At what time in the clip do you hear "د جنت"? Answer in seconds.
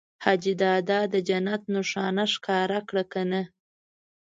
1.13-1.63